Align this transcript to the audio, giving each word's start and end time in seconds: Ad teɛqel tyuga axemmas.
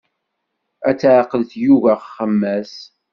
Ad 0.89 0.97
teɛqel 0.99 1.43
tyuga 1.51 1.93
axemmas. 1.97 2.73